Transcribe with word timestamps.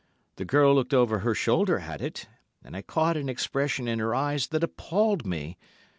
The 0.37 0.45
girl 0.45 0.73
looked 0.73 0.95
over 0.95 1.19
her 1.19 1.35
shoulder 1.35 1.77
at 1.81 2.01
it, 2.01 2.27
and 2.63 2.75
I 2.75 2.81
caught 2.81 3.17
an 3.17 3.29
expression 3.29 3.87
in 3.87 3.99
her 3.99 4.15
eyes 4.15 4.47
that 4.47 4.63
appalled 4.63 5.27
me. 5.27 5.59